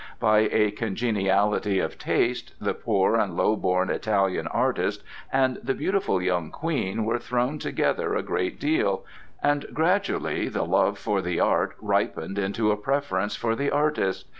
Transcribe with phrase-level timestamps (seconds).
[0.19, 6.49] By a congeniality of taste the poor and lowborn Italian artist and the beautiful young
[6.49, 9.05] Queen were thrown together a great deal,
[9.43, 14.25] and gradually the love for the art ripened into a preference for the artist.